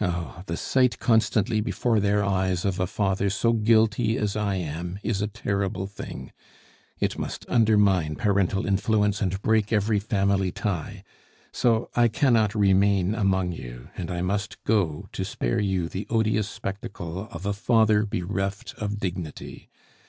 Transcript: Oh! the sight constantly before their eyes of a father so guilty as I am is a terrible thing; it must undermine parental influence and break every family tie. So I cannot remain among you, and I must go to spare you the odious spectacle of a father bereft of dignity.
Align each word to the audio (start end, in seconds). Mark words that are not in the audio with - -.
Oh! 0.00 0.42
the 0.46 0.56
sight 0.56 0.98
constantly 0.98 1.60
before 1.60 2.00
their 2.00 2.24
eyes 2.24 2.64
of 2.64 2.80
a 2.80 2.88
father 2.88 3.30
so 3.30 3.52
guilty 3.52 4.18
as 4.18 4.34
I 4.34 4.56
am 4.56 4.98
is 5.04 5.22
a 5.22 5.28
terrible 5.28 5.86
thing; 5.86 6.32
it 6.98 7.16
must 7.20 7.46
undermine 7.48 8.16
parental 8.16 8.66
influence 8.66 9.20
and 9.22 9.40
break 9.42 9.72
every 9.72 10.00
family 10.00 10.50
tie. 10.50 11.04
So 11.52 11.88
I 11.94 12.08
cannot 12.08 12.52
remain 12.52 13.14
among 13.14 13.52
you, 13.52 13.90
and 13.96 14.10
I 14.10 14.22
must 14.22 14.60
go 14.64 15.06
to 15.12 15.24
spare 15.24 15.60
you 15.60 15.88
the 15.88 16.08
odious 16.10 16.48
spectacle 16.48 17.28
of 17.30 17.46
a 17.46 17.52
father 17.52 18.04
bereft 18.04 18.74
of 18.78 18.98
dignity. 18.98 19.70